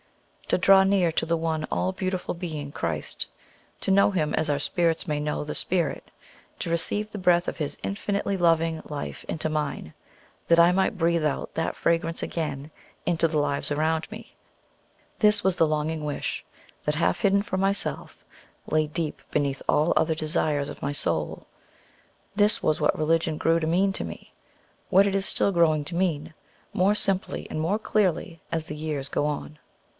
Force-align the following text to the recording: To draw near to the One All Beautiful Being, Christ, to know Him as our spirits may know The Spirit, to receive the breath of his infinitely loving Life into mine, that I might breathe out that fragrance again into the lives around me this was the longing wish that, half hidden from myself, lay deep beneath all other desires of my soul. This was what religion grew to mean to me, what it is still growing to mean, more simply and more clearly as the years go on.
To 0.47 0.57
draw 0.57 0.83
near 0.83 1.13
to 1.13 1.25
the 1.25 1.37
One 1.37 1.65
All 1.71 1.93
Beautiful 1.93 2.33
Being, 2.33 2.73
Christ, 2.73 3.27
to 3.81 3.91
know 3.91 4.11
Him 4.11 4.33
as 4.33 4.49
our 4.49 4.59
spirits 4.59 5.07
may 5.07 5.19
know 5.19 5.43
The 5.45 5.55
Spirit, 5.55 6.11
to 6.59 6.69
receive 6.71 7.11
the 7.11 7.19
breath 7.19 7.47
of 7.47 7.55
his 7.55 7.77
infinitely 7.83 8.35
loving 8.35 8.81
Life 8.85 9.23
into 9.29 9.47
mine, 9.47 9.93
that 10.47 10.59
I 10.59 10.73
might 10.73 10.97
breathe 10.97 11.23
out 11.23 11.53
that 11.53 11.75
fragrance 11.77 12.21
again 12.21 12.69
into 13.05 13.27
the 13.29 13.37
lives 13.37 13.71
around 13.71 14.11
me 14.11 14.35
this 15.19 15.41
was 15.43 15.55
the 15.55 15.67
longing 15.67 16.03
wish 16.03 16.43
that, 16.83 16.95
half 16.95 17.21
hidden 17.21 17.43
from 17.43 17.61
myself, 17.61 18.25
lay 18.67 18.87
deep 18.87 19.21
beneath 19.29 19.61
all 19.69 19.93
other 19.95 20.15
desires 20.15 20.67
of 20.67 20.81
my 20.81 20.91
soul. 20.91 21.47
This 22.35 22.61
was 22.61 22.81
what 22.81 22.97
religion 22.97 23.37
grew 23.37 23.59
to 23.59 23.67
mean 23.67 23.93
to 23.93 24.03
me, 24.03 24.33
what 24.89 25.07
it 25.07 25.15
is 25.15 25.27
still 25.27 25.51
growing 25.53 25.85
to 25.85 25.95
mean, 25.95 26.33
more 26.73 26.95
simply 26.95 27.47
and 27.51 27.61
more 27.61 27.77
clearly 27.79 28.41
as 28.51 28.65
the 28.65 28.75
years 28.75 29.07
go 29.07 29.27
on. 29.27 29.57